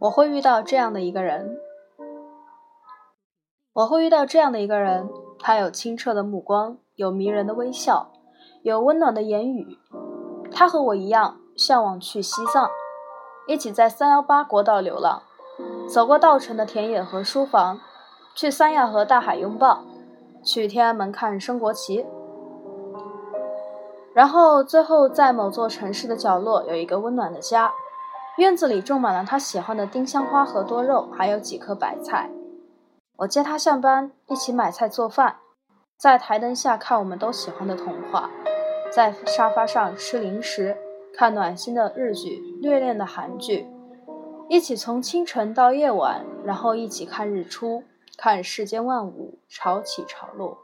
[0.00, 1.58] 我会遇到这样的一个人，
[3.72, 8.12] 我会遇到这样的一个人，他有清澈的目光，有迷人的微笑，
[8.62, 9.76] 有温暖的言语。
[10.52, 12.70] 他和我一样，向往去西藏，
[13.48, 15.22] 一起在三幺八国道流浪，
[15.92, 17.80] 走过稻城的田野和书房，
[18.36, 19.82] 去三亚和大海拥抱，
[20.44, 22.06] 去天安门看升国旗。
[24.14, 27.72] 然后最后在某座城市的角落有一个温暖的家。
[28.38, 32.30] 院子里种满了他喜欢的丁香花和多肉，还有几棵白菜。
[33.16, 35.38] 我接他下班，一起买菜做饭，
[35.96, 38.30] 在台灯下看我们都喜欢的童话，
[38.92, 40.76] 在沙发上吃零食，
[41.12, 43.66] 看暖心的日剧、虐恋的韩剧，
[44.48, 47.82] 一起从清晨到夜晚，然后一起看日出，
[48.16, 50.58] 看世间万物潮起潮落。